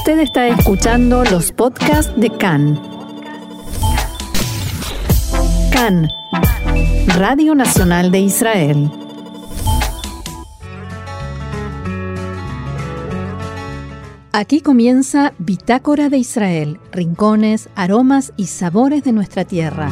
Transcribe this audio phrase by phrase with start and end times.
[0.00, 2.80] Usted está escuchando los podcasts de CAN.
[5.70, 6.08] CAN,
[7.18, 8.90] Radio Nacional de Israel.
[14.32, 19.90] Aquí comienza Bitácora de Israel, rincones, aromas y sabores de nuestra tierra.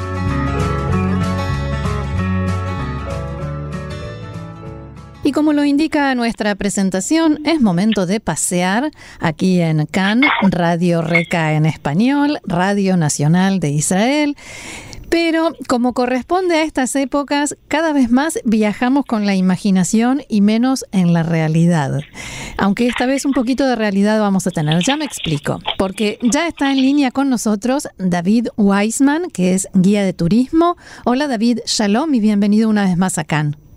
[5.29, 8.91] Y como lo indica nuestra presentación, es momento de pasear
[9.21, 14.37] aquí en Cannes, Radio Reca en español, Radio Nacional de Israel.
[15.11, 20.87] Pero como corresponde a estas épocas, cada vez más viajamos con la imaginación y menos
[20.93, 22.01] en la realidad.
[22.57, 24.83] Aunque esta vez un poquito de realidad vamos a tener.
[24.83, 25.61] Ya me explico.
[25.77, 30.79] Porque ya está en línea con nosotros David Weisman, que es guía de turismo.
[31.05, 33.68] Hola David, shalom y bienvenido una vez más a Cannes.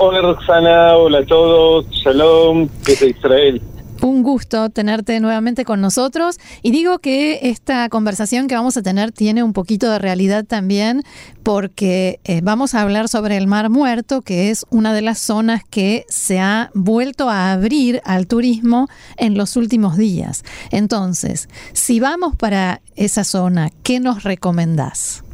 [0.00, 3.60] Hola Roxana, hola a todos, shalom desde Israel.
[4.00, 9.10] Un gusto tenerte nuevamente con nosotros y digo que esta conversación que vamos a tener
[9.10, 11.02] tiene un poquito de realidad también
[11.42, 15.62] porque eh, vamos a hablar sobre el Mar Muerto, que es una de las zonas
[15.68, 20.44] que se ha vuelto a abrir al turismo en los últimos días.
[20.70, 25.24] Entonces, si vamos para esa zona, ¿qué nos recomendás?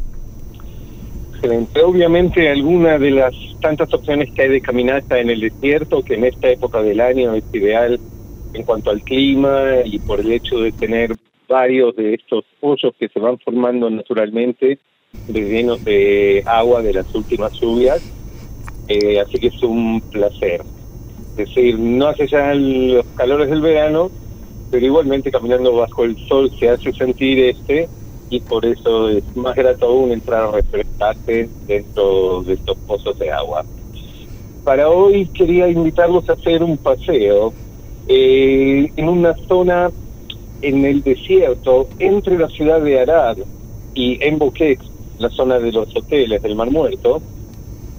[1.34, 1.82] Excelente.
[1.82, 6.24] Obviamente alguna de las tantas opciones que hay de caminata en el desierto, que en
[6.24, 7.98] esta época del año es ideal
[8.52, 11.14] en cuanto al clima y por el hecho de tener
[11.48, 14.78] varios de estos hoyos que se van formando naturalmente,
[15.28, 18.02] llenos de agua de las últimas lluvias.
[18.88, 20.62] Eh, así que es un placer.
[21.30, 24.10] Es decir, no hace ya los calores del verano,
[24.70, 27.88] pero igualmente caminando bajo el sol se hace sentir este
[28.34, 33.30] y por eso es más grato aún entrar a refrescarse dentro de estos pozos de
[33.30, 33.64] agua.
[34.64, 37.52] Para hoy quería invitarlos a hacer un paseo
[38.08, 39.92] eh, en una zona
[40.62, 43.38] en el desierto entre la ciudad de Arad
[43.94, 44.40] y en
[45.18, 47.22] la zona de los hoteles del Mar Muerto.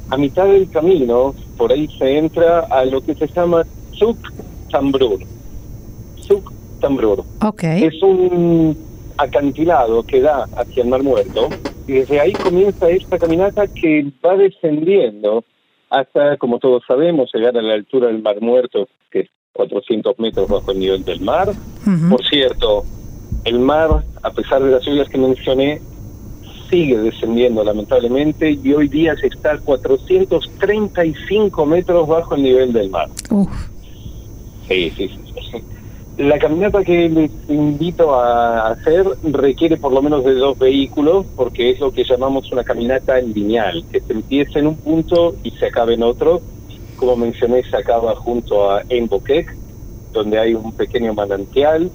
[0.10, 3.66] A mitad del camino, por ahí se entra a lo que se llama
[3.98, 4.18] Zuk
[4.70, 5.20] Tambrur.
[6.22, 7.24] Zuk Tambrur.
[7.42, 7.86] Okay.
[7.86, 8.76] Es un
[9.18, 11.50] acantilado que da hacia el Mar Muerto
[11.88, 15.44] y desde ahí comienza esta caminata que va descendiendo
[15.90, 20.50] hasta, como todos sabemos, llegar a la altura del Mar Muerto, que es 400 metros
[20.50, 21.54] bajo el nivel del mar.
[22.10, 22.84] Por cierto,
[23.46, 25.80] el mar, a pesar de las lluvias que mencioné,
[26.70, 32.90] sigue descendiendo lamentablemente y hoy día se está a 435 metros bajo el nivel del
[32.90, 33.08] mar.
[34.68, 35.20] Sí, sí, sí.
[36.18, 41.72] La caminata que les invito a hacer requiere por lo menos de dos vehículos, porque
[41.72, 45.66] es lo que llamamos una caminata lineal, que se empieza en un punto y se
[45.66, 46.42] acaba en otro.
[46.96, 49.54] Como mencioné, se acaba junto a Enboquec,
[50.14, 51.92] donde hay un pequeño manantial,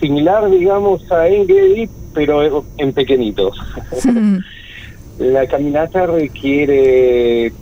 [0.00, 3.58] similar, digamos, a Engedi, pero en pequeñitos.
[5.18, 7.52] La caminata requiere,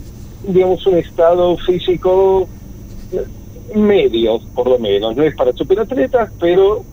[0.47, 2.47] digamos, un estado físico
[3.75, 5.15] medios, por lo menos.
[5.15, 6.83] No es para superatletas, pero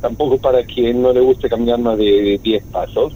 [0.00, 3.12] tampoco para quien no le guste caminar más de 10 pasos.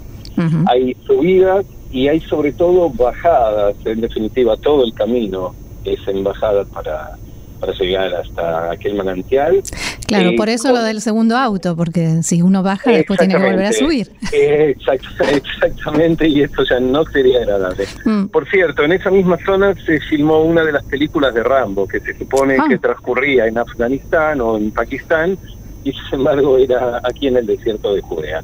[0.67, 6.67] Hay subidas y hay sobre todo bajadas, en definitiva, todo el camino es en bajadas
[6.69, 7.19] para,
[7.63, 9.63] para llegar hasta aquel manantial.
[10.09, 13.67] Claro, por eso lo del segundo auto, porque si uno baja después tiene que volver
[13.67, 14.11] a subir.
[14.33, 17.85] exactamente, y esto ya no sería agradable.
[18.05, 18.25] Mm.
[18.27, 22.01] Por cierto, en esa misma zona se filmó una de las películas de Rambo, que
[22.01, 22.79] se supone que ah.
[22.83, 25.39] transcurría en Afganistán o en Pakistán,
[25.85, 28.43] y sin embargo era aquí en el desierto de Judea.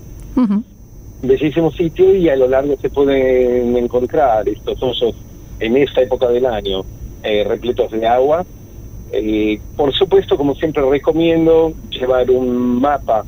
[1.22, 5.16] Bellísimo sitio y a lo largo se pueden encontrar estos osos
[5.58, 6.84] en esta época del año,
[7.24, 8.46] eh, repletos de agua,
[9.12, 13.24] eh, por supuesto, como siempre recomiendo, llevar un mapa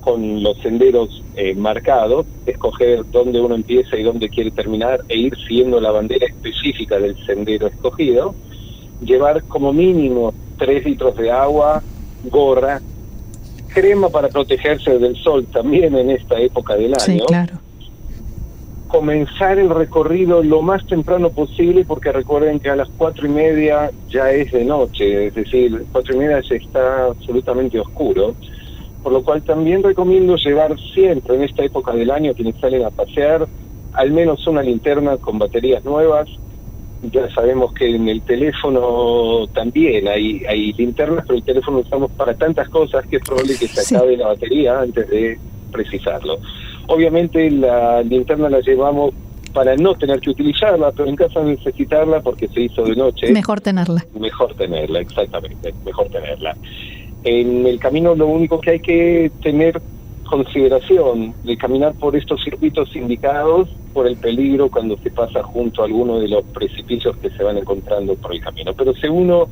[0.00, 5.36] con los senderos eh, marcados, escoger dónde uno empieza y dónde quiere terminar e ir
[5.46, 8.34] siguiendo la bandera específica del sendero escogido,
[9.04, 11.82] llevar como mínimo 3 litros de agua,
[12.24, 12.80] gorra,
[13.68, 16.98] crema para protegerse del sol también en esta época del año.
[17.00, 17.71] Sí, claro
[18.92, 23.90] comenzar el recorrido lo más temprano posible porque recuerden que a las cuatro y media
[24.10, 28.34] ya es de noche, es decir, cuatro y media ya está absolutamente oscuro,
[29.02, 32.90] por lo cual también recomiendo llevar siempre en esta época del año quienes salen a
[32.90, 33.48] pasear
[33.94, 36.28] al menos una linterna con baterías nuevas.
[37.10, 42.10] Ya sabemos que en el teléfono también hay, hay linternas, pero el teléfono lo usamos
[42.12, 45.38] para tantas cosas que es probable que se acabe la batería antes de
[45.72, 46.38] precisarlo.
[46.92, 49.14] Obviamente la linterna la llevamos
[49.54, 53.32] para no tener que utilizarla, pero en caso de necesitarla porque se hizo de noche.
[53.32, 54.04] Mejor tenerla.
[54.12, 56.54] Mejor tenerla, exactamente, mejor tenerla.
[57.24, 59.80] En el camino lo único que hay que tener
[60.24, 65.86] consideración de caminar por estos circuitos indicados por el peligro cuando se pasa junto a
[65.86, 68.74] alguno de los precipicios que se van encontrando por el camino.
[68.74, 69.48] Pero si uno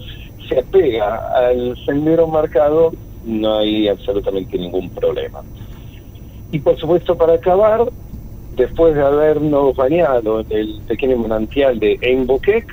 [0.46, 2.92] se apega al sendero marcado,
[3.24, 5.40] no hay absolutamente ningún problema.
[6.50, 7.90] Y por supuesto, para acabar,
[8.52, 12.66] después de habernos bañado en el pequeño manantial de Einbokek,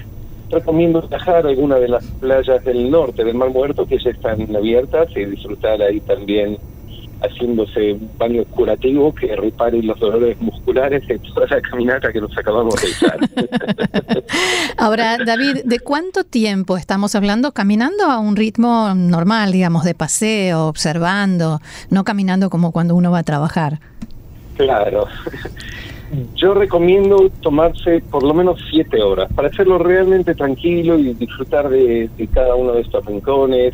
[0.50, 4.56] recomiendo viajar a alguna de las playas del norte del Mar Muerto que ya están
[4.56, 6.60] abiertas y disfrutar ahí también
[7.22, 12.38] haciéndose un baño curativo que repare los dolores musculares en toda la caminata que nos
[12.38, 13.18] acabamos de echar.
[14.78, 20.68] Ahora, David, ¿de cuánto tiempo estamos hablando caminando a un ritmo normal, digamos, de paseo,
[20.68, 21.60] observando,
[21.90, 23.80] no caminando como cuando uno va a trabajar?
[24.56, 25.08] Claro.
[26.36, 32.10] Yo recomiendo tomarse por lo menos siete horas para hacerlo realmente tranquilo y disfrutar de,
[32.34, 33.74] cada uno de estos rincones,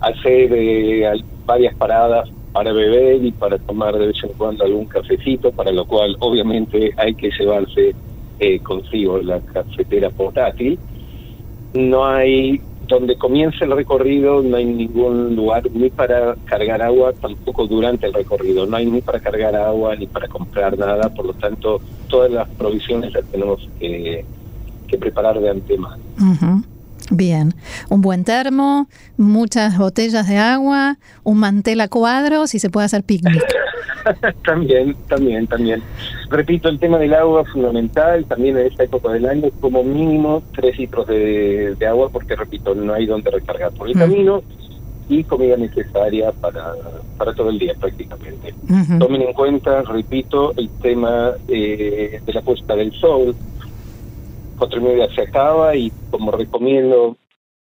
[0.00, 5.52] hacer eh, varias paradas para beber y para tomar de vez en cuando algún cafecito,
[5.52, 7.94] para lo cual obviamente hay que llevarse
[8.38, 10.78] eh, consigo la cafetera portátil.
[11.74, 17.66] No hay, donde comienza el recorrido, no hay ningún lugar ni para cargar agua, tampoco
[17.66, 21.34] durante el recorrido, no hay ni para cargar agua ni para comprar nada, por lo
[21.34, 24.24] tanto todas las provisiones las tenemos que,
[24.98, 26.02] preparar de antemano.
[27.10, 27.54] Bien,
[27.88, 33.02] un buen termo, muchas botellas de agua, un mantel a cuadros y se puede hacer
[33.02, 33.44] picnic.
[34.44, 35.82] también, también, también.
[36.30, 40.42] Repito, el tema del agua es fundamental, también en esta época del año, como mínimo
[40.54, 43.98] tres litros de, agua, porque repito, no hay donde recargar por el mm.
[43.98, 44.42] camino
[45.08, 46.72] y comida necesaria para,
[47.18, 48.54] para todo el día prácticamente.
[49.00, 53.34] Tomen en cuenta, repito, el tema eh, de la puesta del sol,
[54.60, 57.16] cuatro y media se acaba y como recomiendo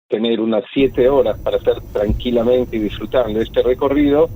[0.09, 4.29] tener unas siete horas para hacer tranquilamente y disfrutando este recorrido,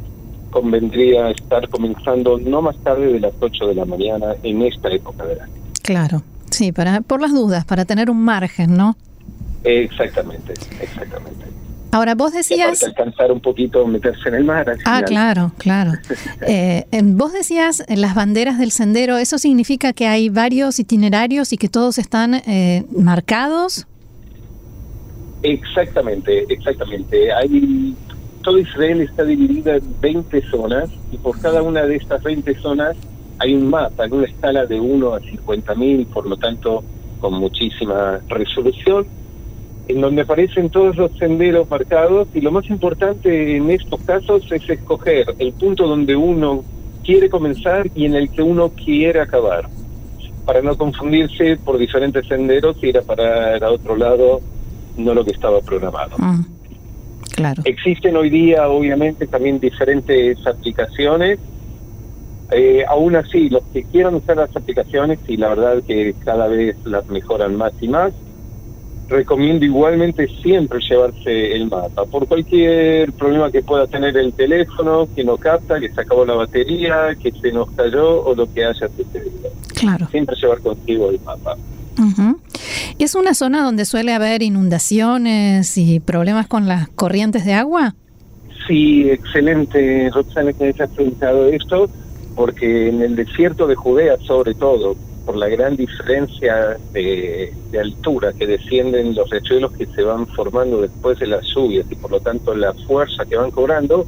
[0.52, 5.26] convendría estar comenzando no más tarde de las 8 de la mañana en esta época
[5.26, 5.54] del año.
[5.82, 6.22] Claro,
[6.52, 8.96] sí, para por las dudas, para tener un margen, ¿no?
[9.64, 11.46] Exactamente, exactamente.
[11.92, 12.84] Ahora, vos decías...
[12.84, 14.74] alcanzar un poquito, meterse en el mar.
[14.86, 15.92] Ah, claro, claro.
[16.48, 21.68] eh, vos decías las banderas del sendero, ¿eso significa que hay varios itinerarios y que
[21.68, 23.88] todos están eh, marcados?
[25.44, 27.34] Exactamente, exactamente.
[27.34, 27.96] Hay,
[28.42, 32.96] todo Israel está dividido en 20 zonas y por cada una de estas 20 zonas
[33.40, 36.84] hay un mapa en una escala de 1 a 50 mil, por lo tanto
[37.20, 39.06] con muchísima resolución
[39.92, 44.70] en donde aparecen todos los senderos marcados y lo más importante en estos casos es
[44.70, 46.64] escoger el punto donde uno
[47.04, 49.68] quiere comenzar y en el que uno quiere acabar,
[50.46, 54.40] para no confundirse por diferentes senderos y ir a parar a otro lado,
[54.98, 56.18] no lo que estaba programado.
[56.18, 56.46] Mm,
[57.36, 57.62] claro.
[57.66, 61.40] Existen hoy día, obviamente, también diferentes aplicaciones.
[62.52, 66.76] Eh, aún así, los que quieran usar las aplicaciones, y la verdad que cada vez
[66.86, 68.14] las mejoran más y más,
[69.12, 75.24] recomiendo igualmente siempre llevarse el mapa, por cualquier problema que pueda tener el teléfono, que
[75.24, 78.88] no capta, que se acabó la batería, que se nos cayó o lo que haya
[78.88, 79.50] sucedido.
[79.76, 80.08] Claro.
[80.10, 81.56] Siempre llevar consigo el mapa.
[82.98, 87.96] ¿Es una zona donde suele haber inundaciones y problemas con las corrientes de agua?
[88.68, 91.90] Sí, excelente, Roxana, que hayas preguntado esto,
[92.36, 98.46] porque en el desierto de Judea, sobre todo, por la gran diferencia de, altura que
[98.46, 102.54] descienden los riachuelos que se van formando después de las lluvias y por lo tanto
[102.54, 104.06] la fuerza que van cobrando,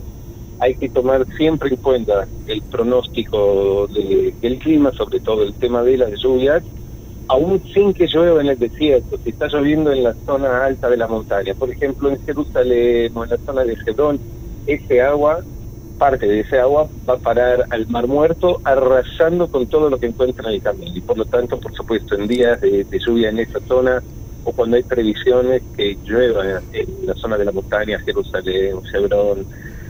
[0.59, 5.97] hay que tomar siempre en cuenta el pronóstico del clima, sobre todo el tema de
[5.97, 6.63] las lluvias,
[7.27, 10.97] aún sin que llueva en el desierto, si está lloviendo en la zona alta de
[10.97, 14.19] la montaña, por ejemplo en Jerusalén o en la zona de Hebrón,
[14.67, 15.39] ese agua
[16.03, 20.07] parte de ese agua va a parar al Mar Muerto arrasando con todo lo que
[20.07, 20.91] encuentra en el camino.
[20.93, 24.03] Y por lo tanto, por supuesto, en días de, lluvia en esa zona
[24.43, 26.43] o cuando hay previsiones que llueva
[26.73, 29.45] en la zona de la montaña, Jerusalén, Hebrón,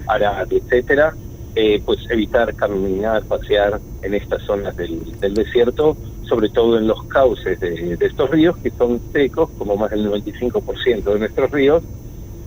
[0.06, 1.16] Arad, etcétera,
[1.56, 5.00] eh, pues evitar caminar, pasear en estas zonas del,
[5.34, 5.98] desierto,
[6.30, 10.08] sobre todo en los cauces de, de, estos ríos que son secos, como más del
[10.08, 11.82] 95% de nuestros ríos,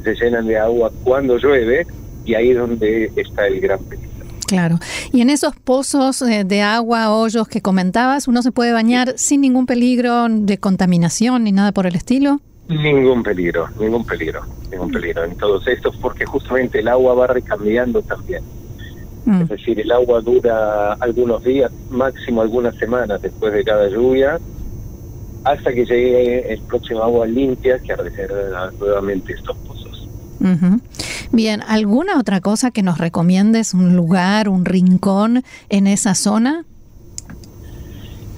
[0.04, 1.84] se llenan de agua cuando llueve
[2.26, 4.10] y ahí es donde está el gran peligro.
[4.46, 4.78] Claro.
[5.12, 9.40] Y en esos pozos eh, de agua, hoyos que comentabas, ¿uno se puede bañar sin
[9.40, 12.40] ningún peligro de contaminación ni nada por el estilo?
[12.68, 18.02] Ningún peligro, ningún peligro, ningún peligro en todos estos, porque justamente el agua va recambiando
[18.02, 18.42] también.
[19.24, 19.42] Mm.
[19.42, 24.38] Es decir, el agua dura algunos días, máximo algunas semanas después de cada lluvia,
[25.44, 30.08] hasta que llegue el próximo agua limpia que arrecerá nuevamente estos pozos.
[31.36, 33.74] Bien, ¿alguna otra cosa que nos recomiendes?
[33.74, 36.64] ¿Un lugar, un rincón en esa zona?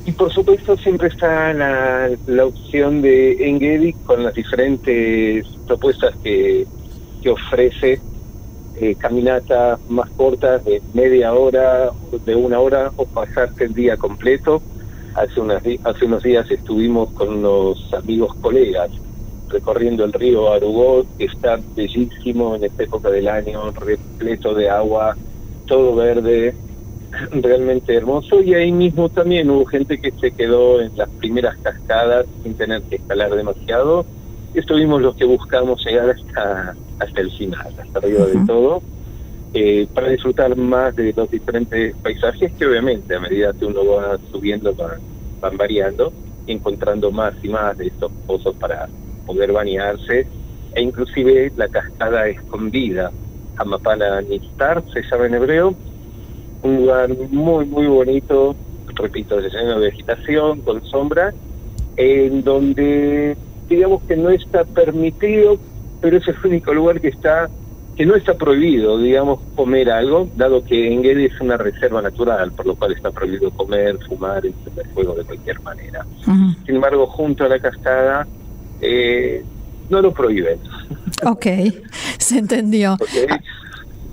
[0.04, 6.66] Y por supuesto siempre está la, la opción de Engedi con las diferentes propuestas que,
[7.22, 8.00] que ofrece
[8.80, 11.92] eh, caminatas más cortas de media hora,
[12.26, 14.60] de una hora o pasarte el día completo.
[15.14, 18.90] Hace, unas, hace unos días estuvimos con unos amigos colegas
[19.48, 25.16] recorriendo el río Arugó, que está bellísimo en esta época del año, repleto de agua,
[25.66, 26.54] todo verde,
[27.30, 28.42] realmente hermoso.
[28.42, 32.82] Y ahí mismo también hubo gente que se quedó en las primeras cascadas sin tener
[32.82, 34.04] que escalar demasiado.
[34.54, 38.82] Estuvimos los que buscamos llegar hasta, hasta el final, hasta arriba de todo.
[39.54, 44.18] Eh, para disfrutar más de los diferentes paisajes que obviamente a medida que uno va
[44.30, 45.00] subiendo van,
[45.40, 46.12] van variando,
[46.46, 48.88] encontrando más y más de estos pozos para
[49.28, 50.26] poder bañarse
[50.74, 53.12] e inclusive la cascada escondida,
[53.56, 55.74] Amapana Nistar se llama en hebreo,
[56.62, 58.56] un lugar muy muy bonito,
[58.94, 61.34] repito, lleno de vegetación, con sombra,
[61.96, 63.36] en donde
[63.68, 65.58] digamos que no está permitido,
[66.00, 67.48] pero es el único lugar que está
[67.96, 72.64] que no está prohibido, digamos, comer algo, dado que Enguedi es una reserva natural, por
[72.64, 76.06] lo cual está prohibido comer, fumar, encender fuego de cualquier manera.
[76.64, 78.24] Sin embargo, junto a la cascada
[78.80, 79.44] eh,
[79.90, 80.58] no lo prohíben.
[81.24, 81.46] Ok,
[82.18, 82.96] se entendió.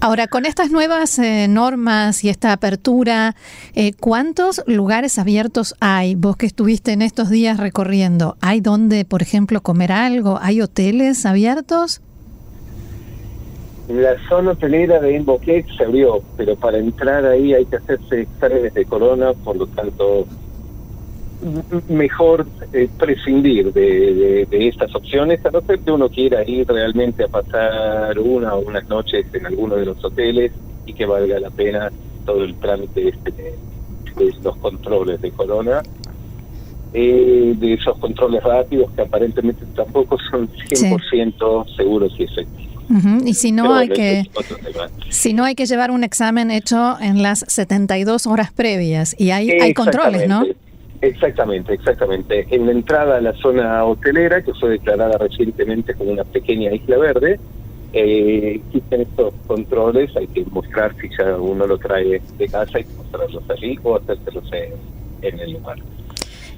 [0.02, 3.36] Ahora, con estas nuevas eh, normas y esta apertura,
[3.74, 6.16] eh, ¿cuántos lugares abiertos hay?
[6.16, 10.38] Vos que estuviste en estos días recorriendo, ¿hay donde, por ejemplo, comer algo?
[10.42, 12.02] ¿Hay hoteles abiertos?
[13.88, 18.74] La zona hotelera de Invoquet se abrió, pero para entrar ahí hay que hacerse exámenes
[18.74, 20.28] de corona, por lo tanto
[21.90, 27.28] mejor eh, prescindir de, estas opciones, a no ser que uno quiera ir realmente a
[27.28, 30.52] pasar una o unas noches en alguno de los hoteles
[30.86, 31.92] y que valga la pena
[32.26, 35.82] todo el trámite este de, los controles de corona,
[36.94, 42.66] eh, de esos controles rápidos que aparentemente tampoco son 100% seguros y efectivos.
[43.26, 44.30] Y si no hay que
[45.10, 49.50] si no hay que llevar un examen hecho en las 72 horas previas y hay
[49.50, 50.46] hay controles, ¿no?
[51.06, 52.48] Exactamente, exactamente.
[52.50, 56.98] En la entrada a la zona hotelera, que fue declarada recientemente como una pequeña isla
[56.98, 57.40] verde,
[57.94, 62.86] eh, existen estos controles, hay que mostrar si ya uno lo trae de casa, hay
[62.86, 64.50] que mostrarlos allí o hacérselos
[65.22, 65.78] en, el lugar.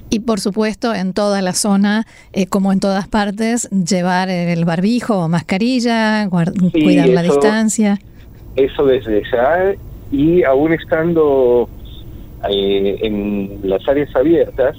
[0.08, 5.18] Y por supuesto, en toda la zona, eh, como en todas partes, llevar el barbijo
[5.18, 7.98] o mascarilla, cuidar la distancia.
[8.56, 9.74] Eso desde ya,
[10.10, 11.68] y aún estando
[12.48, 14.76] eh, en las áreas abiertas,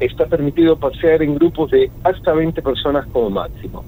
[0.00, 3.84] está permitido pasear en grupos de hasta 20 personas como máximo.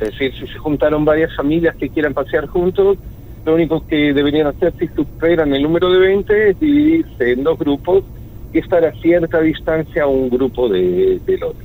[0.00, 2.98] Es decir, si se juntaron varias familias que quieran pasear juntos,
[3.44, 7.58] lo único que deberían hacer si superan el número de 20 es dividirse en dos
[7.58, 8.04] grupos
[8.52, 11.64] y estar a cierta distancia a un grupo de, del otro.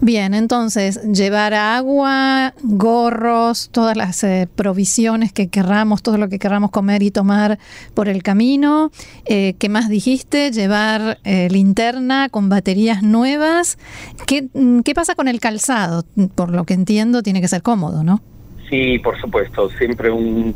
[0.00, 6.70] Bien, entonces, llevar agua, gorros, todas las eh, provisiones que querramos, todo lo que querramos
[6.70, 7.58] comer y tomar
[7.94, 8.90] por el camino.
[9.24, 10.50] Eh, ¿Qué más dijiste?
[10.50, 13.78] Llevar eh, linterna con baterías nuevas.
[14.26, 16.04] ¿Qué, mm, ¿Qué pasa con el calzado?
[16.34, 18.20] Por lo que entiendo, tiene que ser cómodo, ¿no?
[18.68, 19.70] Sí, por supuesto.
[19.78, 20.54] Siempre un,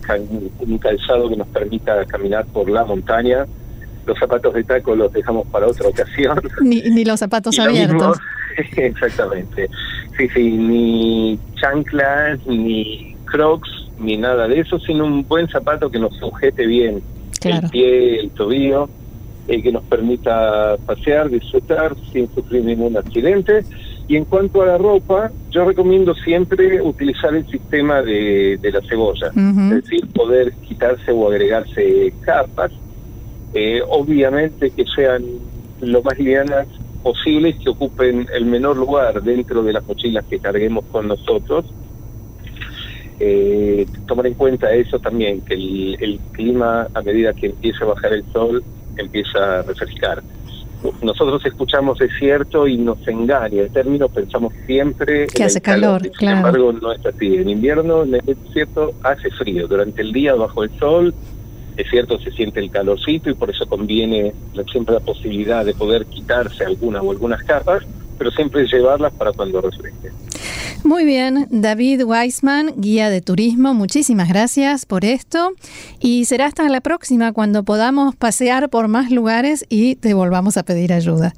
[0.58, 3.46] un calzado que nos permita caminar por la montaña
[4.06, 6.40] los zapatos de taco los dejamos para otra ocasión.
[6.62, 8.18] Ni, ni los zapatos abiertos.
[8.76, 9.68] exactamente.
[10.16, 15.98] Sí, sí, ni chanclas, ni crocs, ni nada de eso, sino un buen zapato que
[15.98, 17.02] nos sujete bien
[17.44, 18.88] el pie, el tobillo,
[19.48, 23.64] eh, que nos permita pasear, disfrutar sin sufrir ningún accidente.
[24.08, 28.80] Y en cuanto a la ropa, yo recomiendo siempre utilizar el sistema de, de la
[28.82, 32.72] cebolla, es decir, poder quitarse o agregarse capas
[33.52, 35.24] eh, obviamente que sean
[35.80, 36.68] lo más livianas
[37.00, 41.66] posibles, que ocupen el menor lugar dentro de las mochilas que carguemos con nosotros.
[43.18, 48.14] Eh, tomar en cuenta eso también, que el, clima a medida que empieza a bajar
[48.14, 48.64] el sol
[48.96, 50.22] empieza a refrescar.
[51.02, 56.00] Nosotros escuchamos desierto y nos engaña el término, pensamos siempre que hace calor.
[56.18, 57.34] Sin embargo, no es así.
[57.36, 59.68] En invierno, en el desierto, hace frío.
[59.68, 61.14] Durante el día, bajo el sol,
[61.80, 64.32] es cierto, se siente el calorcito y por eso conviene
[64.70, 67.84] siempre la posibilidad de poder quitarse alguna o algunas capas,
[68.18, 70.10] pero siempre llevarlas para cuando refresque.
[70.84, 75.50] Muy bien, David Weisman, guía de turismo, muchísimas gracias por esto
[76.00, 80.62] y será hasta la próxima cuando podamos pasear por más lugares y te volvamos a
[80.62, 81.34] pedir ayuda.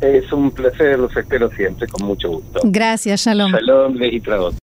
[0.00, 2.60] Es un placer, los espero siempre, con mucho gusto.
[2.64, 3.52] Gracias, Shalom.
[3.52, 3.96] Shalom,